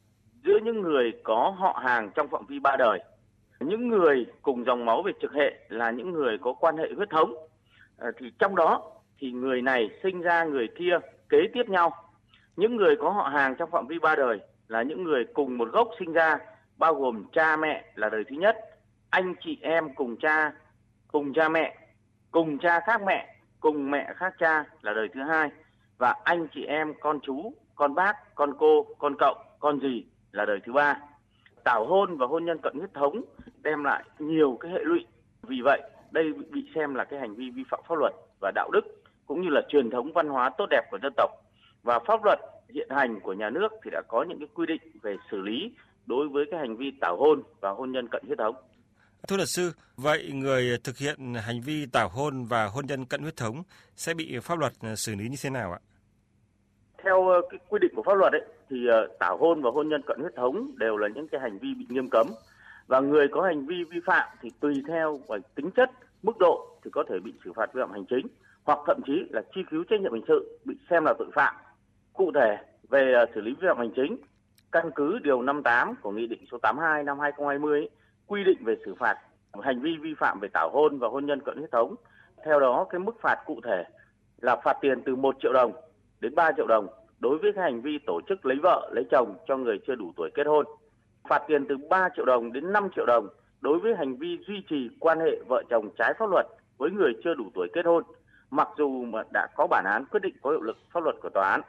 giữa 0.44 0.58
những 0.64 0.80
người 0.80 1.12
có 1.22 1.54
họ 1.58 1.80
hàng 1.84 2.10
trong 2.14 2.28
phạm 2.28 2.46
vi 2.46 2.58
ba 2.58 2.76
đời. 2.76 3.00
Những 3.60 3.88
người 3.88 4.26
cùng 4.42 4.64
dòng 4.64 4.84
máu 4.84 5.02
về 5.02 5.12
trực 5.22 5.32
hệ 5.32 5.58
là 5.68 5.90
những 5.90 6.12
người 6.12 6.38
có 6.38 6.52
quan 6.52 6.76
hệ 6.76 6.88
huyết 6.96 7.10
thống. 7.10 7.34
Ờ, 7.96 8.10
thì 8.18 8.32
trong 8.38 8.56
đó 8.56 8.92
thì 9.20 9.32
người 9.32 9.62
này 9.62 9.90
sinh 10.02 10.20
ra 10.20 10.44
người 10.44 10.68
kia 10.78 10.98
kế 11.28 11.38
tiếp 11.52 11.68
nhau. 11.68 11.92
Những 12.56 12.76
người 12.76 12.96
có 12.96 13.10
họ 13.10 13.28
hàng 13.28 13.54
trong 13.58 13.70
phạm 13.70 13.86
vi 13.86 13.98
ba 13.98 14.16
đời 14.16 14.40
là 14.68 14.82
những 14.82 15.04
người 15.04 15.24
cùng 15.34 15.58
một 15.58 15.68
gốc 15.72 15.88
sinh 15.98 16.12
ra, 16.12 16.38
bao 16.76 16.94
gồm 16.94 17.24
cha 17.32 17.56
mẹ 17.56 17.84
là 17.94 18.08
đời 18.08 18.24
thứ 18.28 18.36
nhất, 18.36 18.56
anh 19.10 19.34
chị 19.44 19.58
em 19.62 19.94
cùng 19.94 20.16
cha, 20.16 20.52
cùng 21.08 21.32
cha 21.32 21.48
mẹ, 21.48 21.78
cùng 22.30 22.58
cha 22.58 22.80
khác 22.86 23.00
mẹ, 23.06 23.34
cùng 23.60 23.90
mẹ 23.90 24.12
khác 24.16 24.34
cha 24.38 24.64
là 24.82 24.92
đời 24.92 25.08
thứ 25.14 25.20
hai 25.22 25.50
và 25.98 26.14
anh 26.24 26.46
chị 26.54 26.64
em 26.64 26.94
con 27.00 27.20
chú, 27.22 27.52
con 27.74 27.94
bác, 27.94 28.34
con 28.34 28.52
cô, 28.58 28.86
con 28.98 29.16
cậu, 29.18 29.34
con 29.58 29.80
dì 29.80 30.04
là 30.32 30.44
đời 30.44 30.60
thứ 30.66 30.72
ba. 30.72 30.96
Tảo 31.64 31.86
hôn 31.86 32.16
và 32.16 32.26
hôn 32.26 32.44
nhân 32.44 32.58
cận 32.62 32.74
huyết 32.78 32.94
thống 32.94 33.22
đem 33.62 33.84
lại 33.84 34.04
nhiều 34.18 34.58
cái 34.60 34.72
hệ 34.72 34.80
lụy. 34.84 35.06
Vì 35.42 35.60
vậy, 35.64 35.82
đây 36.10 36.32
bị 36.32 36.70
xem 36.74 36.94
là 36.94 37.04
cái 37.04 37.20
hành 37.20 37.34
vi 37.34 37.50
vi 37.50 37.62
phạm 37.70 37.80
pháp 37.88 37.94
luật 37.98 38.12
và 38.40 38.52
đạo 38.54 38.70
đức 38.72 38.99
cũng 39.30 39.42
như 39.42 39.48
là 39.48 39.60
truyền 39.68 39.90
thống 39.90 40.12
văn 40.12 40.28
hóa 40.28 40.50
tốt 40.58 40.66
đẹp 40.70 40.82
của 40.90 40.98
dân 41.02 41.12
tộc. 41.16 41.30
Và 41.82 41.98
pháp 42.06 42.24
luật 42.24 42.38
hiện 42.74 42.88
hành 42.90 43.20
của 43.20 43.32
nhà 43.32 43.50
nước 43.50 43.68
thì 43.84 43.90
đã 43.90 44.02
có 44.08 44.24
những 44.28 44.38
cái 44.38 44.48
quy 44.54 44.66
định 44.66 44.80
về 45.02 45.16
xử 45.30 45.40
lý 45.40 45.72
đối 46.06 46.28
với 46.28 46.44
cái 46.50 46.60
hành 46.60 46.76
vi 46.76 46.92
tảo 47.00 47.16
hôn 47.16 47.42
và 47.60 47.70
hôn 47.70 47.92
nhân 47.92 48.08
cận 48.08 48.22
huyết 48.26 48.38
thống. 48.38 48.54
Thưa 49.28 49.36
luật 49.36 49.48
sư, 49.48 49.72
vậy 49.96 50.30
người 50.34 50.78
thực 50.84 50.98
hiện 50.98 51.34
hành 51.34 51.60
vi 51.60 51.86
tảo 51.86 52.08
hôn 52.08 52.44
và 52.44 52.66
hôn 52.66 52.86
nhân 52.86 53.04
cận 53.04 53.22
huyết 53.22 53.36
thống 53.36 53.62
sẽ 53.96 54.14
bị 54.14 54.38
pháp 54.42 54.58
luật 54.58 54.72
xử 54.96 55.14
lý 55.14 55.28
như 55.28 55.36
thế 55.42 55.50
nào 55.50 55.72
ạ? 55.72 55.80
Theo 57.04 57.28
ờ, 57.28 57.40
cái 57.50 57.60
quy 57.68 57.78
định 57.78 57.92
của 57.96 58.02
pháp 58.02 58.14
luật 58.14 58.32
ấy, 58.32 58.42
thì 58.70 58.86
ờ, 58.86 59.08
tảo 59.18 59.36
hôn 59.36 59.62
và 59.62 59.70
hôn 59.70 59.88
nhân 59.88 60.02
cận 60.06 60.20
huyết 60.20 60.34
thống 60.36 60.70
đều 60.76 60.96
là 60.96 61.08
những 61.08 61.28
cái 61.28 61.40
hành 61.40 61.58
vi 61.58 61.74
bị 61.74 61.86
nghiêm 61.88 62.08
cấm 62.10 62.26
và 62.86 63.00
người 63.00 63.28
có 63.28 63.42
hành 63.42 63.66
vi 63.66 63.84
vi 63.90 64.00
phạm 64.06 64.28
thì 64.42 64.50
tùy 64.60 64.82
theo 64.88 65.20
và 65.28 65.38
tính 65.54 65.70
chất, 65.70 65.90
mức 66.22 66.38
độ 66.38 66.78
thì 66.84 66.90
có 66.90 67.04
thể 67.08 67.18
bị 67.24 67.32
xử 67.44 67.52
phạt 67.52 67.74
vi 67.74 67.80
phạm 67.80 67.92
hành 67.92 68.04
chính 68.06 68.26
hoặc 68.70 68.78
thậm 68.86 69.00
chí 69.06 69.12
là 69.30 69.42
truy 69.54 69.62
cứu 69.70 69.84
trách 69.90 70.00
nhiệm 70.00 70.12
hình 70.12 70.24
sự 70.28 70.58
bị 70.64 70.74
xem 70.90 71.04
là 71.04 71.14
tội 71.18 71.28
phạm. 71.34 71.54
Cụ 72.12 72.32
thể 72.34 72.56
về 72.88 73.12
ờ, 73.12 73.26
xử 73.34 73.40
lý 73.40 73.50
vi 73.60 73.66
phạm 73.68 73.78
hành 73.78 73.90
chính, 73.96 74.16
căn 74.72 74.90
cứ 74.94 75.18
điều 75.22 75.42
58 75.42 75.94
của 76.02 76.10
Nghị 76.10 76.26
định 76.26 76.44
số 76.52 76.58
82 76.58 77.02
năm 77.04 77.18
2020 77.18 77.88
quy 78.26 78.44
định 78.44 78.58
về 78.64 78.76
xử 78.84 78.94
phạt 78.94 79.16
hành 79.62 79.80
vi 79.80 79.96
vi 80.02 80.14
phạm 80.18 80.40
về 80.40 80.48
tảo 80.52 80.70
hôn 80.72 80.98
và 80.98 81.08
hôn 81.08 81.26
nhân 81.26 81.40
cận 81.40 81.56
huyết 81.58 81.70
thống. 81.70 81.94
Theo 82.44 82.60
đó, 82.60 82.86
cái 82.90 82.98
mức 82.98 83.20
phạt 83.20 83.36
cụ 83.46 83.60
thể 83.64 83.84
là 84.40 84.56
phạt 84.64 84.76
tiền 84.80 85.02
từ 85.06 85.16
1 85.16 85.36
triệu 85.42 85.52
đồng 85.52 85.72
đến 86.20 86.34
3 86.34 86.52
triệu 86.56 86.66
đồng 86.66 86.86
đối 87.18 87.38
với 87.38 87.52
cái 87.52 87.64
hành 87.64 87.80
vi 87.80 87.98
tổ 88.06 88.20
chức 88.28 88.46
lấy 88.46 88.56
vợ, 88.62 88.90
lấy 88.94 89.04
chồng 89.10 89.36
cho 89.48 89.56
người 89.56 89.78
chưa 89.86 89.94
đủ 89.94 90.12
tuổi 90.16 90.30
kết 90.34 90.46
hôn. 90.46 90.66
Phạt 91.28 91.42
tiền 91.48 91.66
từ 91.68 91.76
3 91.90 92.08
triệu 92.16 92.24
đồng 92.24 92.52
đến 92.52 92.72
5 92.72 92.88
triệu 92.96 93.06
đồng 93.06 93.28
đối 93.60 93.78
với 93.78 93.94
hành 93.96 94.16
vi 94.16 94.38
duy 94.46 94.62
trì 94.70 94.90
quan 95.00 95.20
hệ 95.20 95.40
vợ 95.48 95.62
chồng 95.70 95.90
trái 95.98 96.14
pháp 96.18 96.26
luật 96.30 96.46
với 96.78 96.90
người 96.90 97.12
chưa 97.24 97.34
đủ 97.34 97.44
tuổi 97.54 97.68
kết 97.72 97.86
hôn, 97.86 98.04
mặc 98.50 98.68
dù 98.78 99.04
mà 99.04 99.22
đã 99.32 99.46
có 99.56 99.66
bản 99.66 99.84
án 99.84 100.04
quyết 100.04 100.22
định 100.22 100.34
có 100.42 100.50
hiệu 100.50 100.60
lực 100.60 100.76
pháp 100.92 101.04
luật 101.04 101.16
của 101.22 101.30
tòa 101.34 101.50
án. 101.50 101.60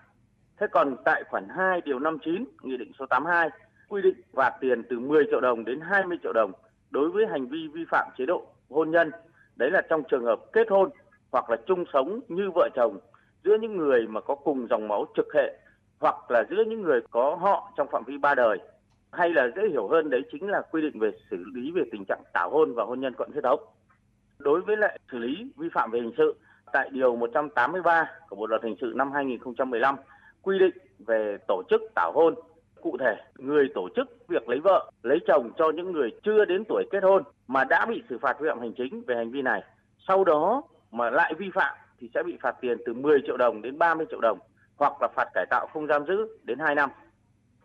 Thế 0.60 0.68
còn 0.72 0.96
tại 1.06 1.24
khoản 1.30 1.48
2 1.50 1.82
điều 1.82 2.00
59 2.00 2.46
Nghị 2.62 2.78
định 2.78 2.92
số 3.00 3.06
82 3.06 3.50
quy 3.90 4.02
định 4.02 4.22
phạt 4.34 4.58
tiền 4.62 4.84
từ 4.90 5.00
10 5.00 5.26
triệu 5.30 5.42
đồng 5.42 5.66
đến 5.66 5.80
20 5.82 6.18
triệu 6.24 6.34
đồng 6.34 6.52
đối 6.90 7.10
với 7.10 7.28
hành 7.28 7.48
vi 7.48 7.68
vi 7.74 7.86
phạm 7.92 8.10
chế 8.18 8.26
độ 8.26 8.48
hôn 8.70 8.92
nhân. 8.92 9.12
Đấy 9.56 9.72
là 9.72 9.82
trong 9.90 10.04
trường 10.12 10.26
hợp 10.26 10.40
kết 10.54 10.70
hôn 10.70 10.90
hoặc 11.32 11.50
là 11.50 11.58
chung 11.68 11.86
sống 11.94 12.20
như 12.28 12.52
vợ 12.56 12.70
chồng 12.76 13.00
giữa 13.44 13.58
những 13.62 13.78
người 13.78 14.08
mà 14.08 14.22
có 14.22 14.36
cùng 14.36 14.68
dòng 14.70 14.88
máu 14.88 15.06
trực 15.16 15.34
hệ 15.34 15.58
hoặc 16.00 16.32
là 16.32 16.44
giữa 16.50 16.64
những 16.68 16.82
người 16.82 17.02
có 17.12 17.36
họ 17.36 17.74
trong 17.78 17.88
phạm 17.92 18.04
vi 18.04 18.18
ba 18.18 18.36
đời 18.36 18.60
hay 19.12 19.30
là 19.30 19.48
dễ 19.56 19.62
hiểu 19.70 19.88
hơn, 19.88 20.10
đấy 20.10 20.22
chính 20.32 20.50
là 20.50 20.62
quy 20.72 20.82
định 20.82 21.00
về 21.00 21.12
xử 21.32 21.44
lý 21.54 21.72
về 21.72 21.82
tình 21.92 22.06
trạng 22.08 22.22
tảo 22.34 22.50
hôn 22.50 22.74
và 22.74 22.84
hôn 22.84 23.00
nhân 23.00 23.14
cận 23.14 23.32
huyết 23.32 23.44
thống. 23.44 23.60
Đối 24.40 24.62
với 24.62 24.78
lại 24.78 25.00
xử 25.12 25.18
lý 25.18 25.52
vi 25.58 25.70
phạm 25.74 25.92
về 25.92 26.00
hình 26.00 26.14
sự 26.18 26.36
tại 26.74 26.90
điều 26.92 27.16
183 27.16 28.10
của 28.30 28.36
Bộ 28.36 28.48
luật 28.48 28.64
hình 28.64 28.76
sự 28.82 28.94
năm 28.96 29.12
2015 29.12 29.96
quy 30.42 30.60
định 30.60 30.78
về 31.00 31.38
tổ 31.48 31.64
chức 31.70 31.82
tảo 31.96 32.12
hôn 32.16 32.36
cụ 32.82 32.98
thể 33.00 33.16
người 33.38 33.70
tổ 33.76 33.90
chức 33.96 34.28
việc 34.28 34.50
lấy 34.50 34.60
vợ, 34.60 34.92
lấy 35.04 35.20
chồng 35.28 35.52
cho 35.58 35.72
những 35.76 35.92
người 35.92 36.12
chưa 36.24 36.46
đến 36.46 36.64
tuổi 36.70 36.84
kết 36.92 37.04
hôn 37.04 37.24
mà 37.48 37.64
đã 37.64 37.86
bị 37.86 38.04
xử 38.10 38.18
phạt 38.18 38.40
vi 38.40 38.50
phạm 38.50 38.60
hành 38.60 38.74
chính 38.78 39.04
về 39.08 39.16
hành 39.16 39.32
vi 39.32 39.42
này. 39.42 39.64
Sau 40.08 40.24
đó 40.24 40.64
mà 40.92 41.10
lại 41.10 41.34
vi 41.38 41.50
phạm 41.54 41.76
thì 42.00 42.10
sẽ 42.14 42.24
bị 42.24 42.38
phạt 42.42 42.56
tiền 42.62 42.78
từ 42.86 42.94
10 42.94 43.20
triệu 43.26 43.38
đồng 43.38 43.62
đến 43.62 43.78
30 43.78 44.06
triệu 44.10 44.20
đồng 44.22 44.40
hoặc 44.78 45.02
là 45.02 45.08
phạt 45.16 45.26
cải 45.34 45.46
tạo 45.50 45.68
không 45.74 45.88
giam 45.88 46.06
giữ 46.06 46.38
đến 46.44 46.60
2 46.60 46.76
năm. 46.76 46.90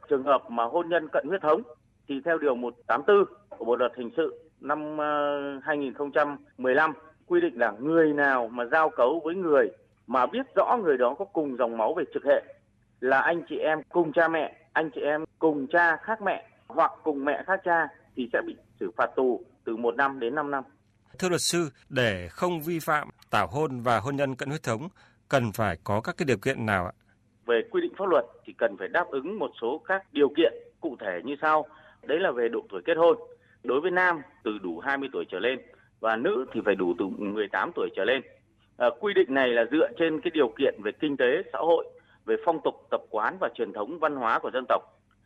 Trường 0.08 0.24
hợp 0.24 0.50
mà 0.50 0.64
hôn 0.64 0.88
nhân 0.88 1.08
cận 1.12 1.26
huyết 1.28 1.42
thống 1.42 1.62
thì 2.08 2.20
theo 2.24 2.38
điều 2.38 2.54
184 2.54 3.24
của 3.58 3.64
Bộ 3.64 3.76
luật 3.76 3.92
hình 3.96 4.10
sự 4.16 4.50
năm 4.60 4.98
ờ, 4.98 5.60
2015 5.64 6.92
quy 7.26 7.40
định 7.40 7.58
là 7.58 7.72
người 7.80 8.12
nào 8.12 8.48
mà 8.48 8.64
giao 8.64 8.90
cấu 8.90 9.20
với 9.24 9.34
người 9.34 9.68
mà 10.06 10.26
biết 10.26 10.46
rõ 10.54 10.76
người 10.82 10.98
đó 10.98 11.14
có 11.18 11.24
cùng 11.24 11.56
dòng 11.56 11.76
máu 11.76 11.94
về 11.94 12.04
trực 12.14 12.24
hệ 12.24 12.42
là 13.00 13.20
anh 13.20 13.42
chị 13.48 13.56
em 13.56 13.82
cùng 13.88 14.12
cha 14.12 14.28
mẹ, 14.28 14.56
anh 14.72 14.90
chị 14.94 15.00
em 15.00 15.24
cùng 15.38 15.66
cha 15.72 15.96
khác 15.96 16.22
mẹ 16.22 16.48
hoặc 16.66 16.92
cùng 17.02 17.24
mẹ 17.24 17.42
khác 17.46 17.60
cha 17.64 17.88
thì 18.16 18.28
sẽ 18.32 18.40
bị 18.46 18.56
xử 18.80 18.90
phạt 18.96 19.10
tù 19.16 19.44
từ 19.64 19.76
1 19.76 19.94
năm 19.94 20.20
đến 20.20 20.34
5 20.34 20.50
năm. 20.50 20.64
Thưa 21.18 21.28
luật 21.28 21.40
sư, 21.40 21.70
để 21.88 22.28
không 22.30 22.60
vi 22.60 22.78
phạm 22.80 23.08
tảo 23.30 23.46
hôn 23.46 23.80
và 23.80 24.00
hôn 24.00 24.16
nhân 24.16 24.34
cận 24.34 24.48
huyết 24.48 24.62
thống 24.62 24.88
cần 25.28 25.52
phải 25.52 25.76
có 25.84 26.00
các 26.00 26.14
cái 26.18 26.26
điều 26.26 26.38
kiện 26.38 26.66
nào 26.66 26.86
ạ? 26.86 26.92
về 27.46 27.62
quy 27.70 27.80
định 27.80 27.92
pháp 27.98 28.08
luật 28.08 28.24
thì 28.44 28.52
cần 28.52 28.76
phải 28.76 28.88
đáp 28.88 29.06
ứng 29.10 29.38
một 29.38 29.50
số 29.60 29.82
các 29.88 30.02
điều 30.12 30.28
kiện 30.36 30.52
cụ 30.80 30.96
thể 31.00 31.20
như 31.24 31.36
sau. 31.42 31.66
Đấy 32.02 32.20
là 32.20 32.30
về 32.30 32.48
độ 32.48 32.60
tuổi 32.68 32.82
kết 32.84 32.96
hôn. 32.96 33.16
Đối 33.64 33.80
với 33.80 33.90
nam 33.90 34.22
từ 34.44 34.58
đủ 34.62 34.78
20 34.78 35.08
tuổi 35.12 35.24
trở 35.30 35.38
lên 35.38 35.58
và 36.00 36.16
nữ 36.16 36.46
thì 36.52 36.60
phải 36.64 36.74
đủ 36.74 36.94
từ 36.98 37.06
18 37.18 37.70
tuổi 37.74 37.88
trở 37.96 38.04
lên. 38.04 38.22
À, 38.76 38.86
quy 39.00 39.14
định 39.14 39.34
này 39.34 39.48
là 39.48 39.64
dựa 39.70 39.88
trên 39.98 40.20
cái 40.20 40.30
điều 40.34 40.48
kiện 40.48 40.74
về 40.82 40.92
kinh 40.92 41.16
tế, 41.16 41.42
xã 41.52 41.58
hội, 41.58 41.86
về 42.24 42.36
phong 42.44 42.60
tục, 42.64 42.74
tập 42.90 43.00
quán 43.10 43.36
và 43.40 43.48
truyền 43.54 43.72
thống 43.72 43.98
văn 43.98 44.16
hóa 44.16 44.38
của 44.38 44.50
dân 44.50 44.64
tộc. 44.68 44.82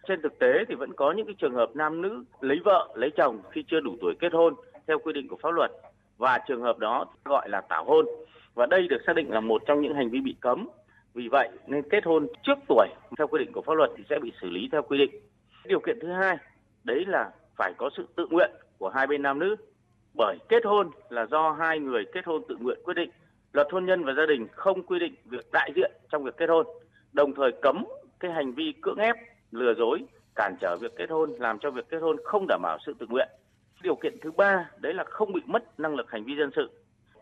Trên 0.08 0.22
thực 0.22 0.38
tế 0.38 0.64
thì 0.68 0.74
vẫn 0.74 0.92
có 0.92 1.12
những 1.12 1.26
cái 1.26 1.34
trường 1.38 1.54
hợp 1.54 1.70
nam 1.74 2.02
nữ 2.02 2.24
lấy 2.40 2.58
vợ, 2.64 2.88
lấy 2.94 3.10
chồng 3.16 3.40
khi 3.50 3.64
chưa 3.68 3.80
đủ 3.80 3.96
tuổi 4.00 4.14
kết 4.20 4.32
hôn 4.32 4.54
theo 4.86 4.98
quy 4.98 5.12
định 5.12 5.28
của 5.28 5.36
pháp 5.42 5.50
luật 5.50 5.70
và 6.18 6.38
trường 6.48 6.62
hợp 6.62 6.78
đó 6.78 7.06
gọi 7.24 7.48
là 7.48 7.60
tảo 7.60 7.84
hôn. 7.84 8.06
Và 8.54 8.66
đây 8.66 8.88
được 8.88 9.02
xác 9.06 9.16
định 9.16 9.30
là 9.30 9.40
một 9.40 9.62
trong 9.66 9.80
những 9.80 9.94
hành 9.94 10.10
vi 10.10 10.20
bị 10.20 10.36
cấm. 10.40 10.68
Vì 11.14 11.28
vậy 11.28 11.48
nên 11.66 11.88
kết 11.88 12.04
hôn 12.04 12.26
trước 12.42 12.58
tuổi 12.68 12.88
theo 13.18 13.26
quy 13.26 13.38
định 13.38 13.52
của 13.52 13.62
pháp 13.62 13.74
luật 13.74 13.90
thì 13.96 14.04
sẽ 14.10 14.18
bị 14.18 14.32
xử 14.40 14.50
lý 14.50 14.68
theo 14.72 14.82
quy 14.82 14.98
định. 14.98 15.10
Điều 15.66 15.80
kiện 15.80 15.98
thứ 16.00 16.08
hai 16.08 16.36
đấy 16.84 17.04
là 17.06 17.30
phải 17.56 17.72
có 17.78 17.90
sự 17.96 18.06
tự 18.16 18.26
nguyện 18.30 18.50
của 18.78 18.88
hai 18.88 19.06
bên 19.06 19.22
nam 19.22 19.38
nữ. 19.38 19.56
Bởi 20.14 20.36
kết 20.48 20.64
hôn 20.64 20.90
là 21.08 21.26
do 21.26 21.52
hai 21.52 21.78
người 21.78 22.04
kết 22.12 22.24
hôn 22.24 22.42
tự 22.48 22.56
nguyện 22.60 22.78
quyết 22.84 22.94
định. 22.94 23.10
Luật 23.52 23.66
hôn 23.70 23.86
nhân 23.86 24.04
và 24.04 24.12
gia 24.12 24.26
đình 24.26 24.46
không 24.52 24.82
quy 24.82 24.98
định 24.98 25.14
việc 25.24 25.46
đại 25.52 25.72
diện 25.76 25.92
trong 26.12 26.24
việc 26.24 26.36
kết 26.36 26.48
hôn, 26.48 26.66
đồng 27.12 27.34
thời 27.34 27.52
cấm 27.62 27.84
cái 28.20 28.32
hành 28.32 28.52
vi 28.52 28.72
cưỡng 28.82 28.98
ép, 28.98 29.16
lừa 29.50 29.74
dối, 29.74 30.02
cản 30.34 30.54
trở 30.60 30.76
việc 30.80 30.92
kết 30.96 31.10
hôn, 31.10 31.32
làm 31.38 31.58
cho 31.58 31.70
việc 31.70 31.88
kết 31.88 31.98
hôn 31.98 32.16
không 32.24 32.46
đảm 32.48 32.60
bảo 32.62 32.78
sự 32.86 32.94
tự 32.98 33.06
nguyện. 33.08 33.28
Điều 33.82 33.94
kiện 33.94 34.16
thứ 34.20 34.30
ba 34.30 34.70
đấy 34.78 34.94
là 34.94 35.04
không 35.04 35.32
bị 35.32 35.40
mất 35.46 35.80
năng 35.80 35.94
lực 35.94 36.10
hành 36.10 36.24
vi 36.24 36.36
dân 36.36 36.50
sự. 36.56 36.70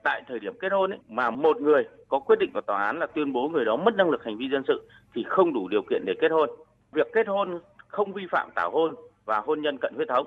Tại 0.02 0.22
thời 0.28 0.38
điểm 0.38 0.54
kết 0.60 0.72
hôn 0.72 0.90
ấy, 0.90 0.98
mà 1.08 1.30
một 1.30 1.60
người 1.60 1.84
có 2.08 2.18
quyết 2.18 2.38
định 2.38 2.50
của 2.54 2.60
tòa 2.60 2.84
án 2.84 2.98
là 2.98 3.06
tuyên 3.06 3.32
bố 3.32 3.48
người 3.48 3.64
đó 3.64 3.76
mất 3.76 3.94
năng 3.94 4.10
lực 4.10 4.24
hành 4.24 4.36
vi 4.36 4.48
dân 4.48 4.62
sự 4.68 4.88
thì 5.14 5.24
không 5.28 5.52
đủ 5.54 5.68
điều 5.68 5.82
kiện 5.90 6.02
để 6.06 6.14
kết 6.20 6.30
hôn. 6.30 6.50
Việc 6.92 7.06
kết 7.12 7.26
hôn 7.26 7.60
không 7.88 8.12
vi 8.12 8.26
phạm 8.30 8.50
tảo 8.54 8.70
hôn 8.70 8.94
và 9.24 9.40
hôn 9.40 9.60
nhân 9.62 9.78
cận 9.78 9.94
huyết 9.96 10.08
thống. 10.08 10.26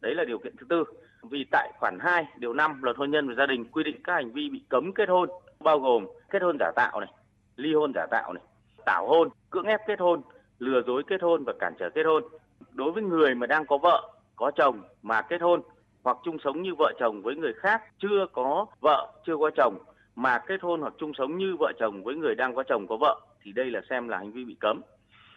Đấy 0.00 0.14
là 0.14 0.24
điều 0.24 0.38
kiện 0.38 0.56
thứ 0.56 0.66
tư. 0.68 0.84
Vì 1.22 1.44
tại 1.50 1.72
khoản 1.78 1.98
2 2.00 2.26
điều 2.36 2.52
5 2.52 2.82
Luật 2.82 2.96
hôn 2.96 3.10
nhân 3.10 3.28
và 3.28 3.34
gia 3.34 3.46
đình 3.46 3.64
quy 3.64 3.84
định 3.84 4.02
các 4.04 4.14
hành 4.14 4.32
vi 4.32 4.48
bị 4.50 4.62
cấm 4.68 4.92
kết 4.92 5.08
hôn 5.08 5.28
bao 5.60 5.78
gồm 5.78 6.06
kết 6.30 6.42
hôn 6.42 6.56
giả 6.60 6.70
tạo 6.76 7.00
này, 7.00 7.12
ly 7.56 7.74
hôn 7.74 7.92
giả 7.94 8.06
tạo 8.10 8.32
này, 8.32 8.42
tảo 8.84 9.08
hôn, 9.08 9.28
cưỡng 9.50 9.64
ép 9.64 9.80
kết 9.86 10.00
hôn, 10.00 10.22
lừa 10.58 10.82
dối 10.86 11.02
kết 11.06 11.22
hôn 11.22 11.44
và 11.44 11.52
cản 11.58 11.74
trở 11.78 11.90
kết 11.90 12.02
hôn. 12.06 12.24
Đối 12.72 12.92
với 12.92 13.02
người 13.02 13.34
mà 13.34 13.46
đang 13.46 13.66
có 13.66 13.78
vợ, 13.78 14.12
có 14.36 14.50
chồng 14.56 14.82
mà 15.02 15.22
kết 15.22 15.40
hôn 15.40 15.62
hoặc 16.02 16.16
chung 16.24 16.36
sống 16.44 16.62
như 16.62 16.74
vợ 16.78 16.92
chồng 16.98 17.22
với 17.22 17.36
người 17.36 17.52
khác 17.52 17.82
chưa 17.98 18.26
có 18.32 18.66
vợ, 18.80 19.12
chưa 19.26 19.36
có 19.36 19.50
chồng 19.56 19.78
mà 20.16 20.38
kết 20.46 20.62
hôn 20.62 20.80
hoặc 20.80 20.94
chung 20.98 21.12
sống 21.18 21.36
như 21.38 21.56
vợ 21.58 21.72
chồng 21.78 22.02
với 22.04 22.16
người 22.16 22.34
đang 22.34 22.54
có 22.54 22.62
chồng 22.62 22.86
có 22.86 22.96
vợ 22.96 23.20
thì 23.42 23.52
đây 23.52 23.70
là 23.70 23.80
xem 23.90 24.08
là 24.08 24.18
hành 24.18 24.32
vi 24.32 24.44
bị 24.44 24.56
cấm. 24.60 24.80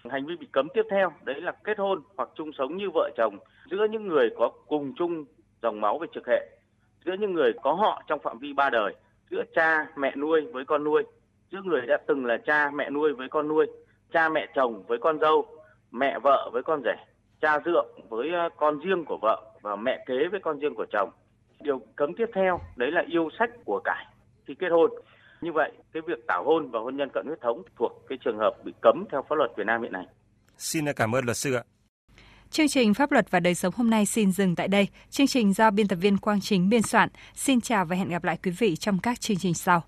Hành 0.10 0.26
vi 0.26 0.36
bị 0.36 0.48
cấm 0.52 0.68
tiếp 0.74 0.86
theo 0.90 1.12
đấy 1.24 1.42
là 1.42 1.52
kết 1.64 1.78
hôn 1.78 2.02
hoặc 2.18 2.30
chung 2.36 2.52
sống 2.58 2.78
như 2.78 2.90
vợ 2.94 3.10
chồng 3.18 3.38
giữa 3.72 3.88
những 3.92 4.08
người 4.08 4.30
có 4.38 4.52
cùng 4.68 4.94
chung 4.98 5.26
dòng 5.62 5.82
máu 5.82 6.00
về 6.00 6.08
trực 6.14 6.28
hệ, 6.28 6.50
giữa 7.06 7.14
những 7.14 7.34
người 7.34 7.54
có 7.64 7.74
họ 7.74 8.04
trong 8.08 8.20
phạm 8.20 8.40
vi 8.40 8.54
ba 8.54 8.70
đời, 8.70 8.94
giữa 9.32 9.44
cha 9.56 9.88
mẹ 9.98 10.16
nuôi 10.16 10.42
với 10.42 10.66
con 10.66 10.84
nuôi, 10.84 11.04
giữa 11.52 11.62
người 11.64 11.82
đã 11.88 11.98
từng 12.08 12.26
là 12.26 12.38
cha 12.38 12.72
mẹ 12.74 12.90
nuôi 12.90 13.14
với 13.14 13.30
con 13.30 13.48
nuôi, 13.48 13.68
cha 14.12 14.30
mẹ 14.30 14.48
chồng 14.56 14.84
với 14.88 14.98
con 14.98 15.20
dâu, 15.20 15.46
mẹ 15.92 16.20
vợ 16.20 16.50
với 16.54 16.64
con 16.64 16.82
rể, 16.84 16.96
cha 17.42 17.60
dượng 17.66 17.88
với 18.10 18.30
ờ, 18.30 18.50
con 18.58 18.80
riêng 18.80 19.06
của 19.06 19.18
vợ 19.22 19.52
và 19.62 19.76
mẹ 19.76 20.04
kế 20.06 20.28
với 20.32 20.40
con 20.40 20.60
riêng 20.60 20.76
của 20.76 20.86
chồng. 20.92 21.10
Điều 21.62 21.82
cấm 21.96 22.14
tiếp 22.14 22.30
theo 22.34 22.60
đấy 22.76 22.92
là 22.92 23.04
yêu 23.08 23.30
sách 23.40 23.50
của 23.66 23.80
cải 23.84 24.06
khi 24.46 24.56
kết 24.56 24.70
hôn. 24.70 24.92
Như 25.42 25.52
vậy, 25.54 25.72
cái 25.94 26.04
việc 26.08 26.28
tảo 26.28 26.44
hôn 26.44 26.72
và 26.72 26.80
hôn 26.80 26.98
nhân 26.98 27.10
cận 27.14 27.26
huyết 27.26 27.42
thống 27.42 27.64
thuộc 27.80 27.92
cái 28.10 28.18
trường 28.26 28.38
hợp 28.38 28.54
bị 28.64 28.74
cấm 28.82 29.06
theo 29.12 29.26
pháp 29.30 29.36
luật 29.36 29.52
Việt 29.58 29.64
Nam 29.68 29.82
hiện 29.82 29.92
nay. 29.92 30.06
Xin 30.58 30.86
cảm 30.96 31.16
ơn 31.16 31.26
luật 31.26 31.38
sư 31.38 31.54
ạ. 31.54 31.64
Chương 32.52 32.68
trình 32.68 32.94
Pháp 32.94 33.12
luật 33.12 33.32
và 33.32 33.40
đời 33.40 33.56
sống 33.56 33.74
hôm 33.78 33.90
nay 33.90 34.06
xin 34.06 34.32
dừng 34.32 34.56
tại 34.56 34.68
đây. 34.68 34.88
Chương 35.10 35.28
trình 35.28 35.54
do 35.54 35.72
biên 35.72 35.88
tập 35.88 35.96
viên 35.96 36.18
Quang 36.18 36.42
Chính 36.42 36.70
biên 36.70 36.82
soạn. 36.82 37.10
Xin 37.36 37.62
chào 37.62 37.86
và 37.86 37.96
hẹn 37.96 38.10
gặp 38.10 38.24
lại 38.24 38.38
quý 38.44 38.52
vị 38.52 38.76
trong 38.76 39.00
các 39.04 39.22
chương 39.22 39.38
trình 39.38 39.54
sau. 39.54 39.84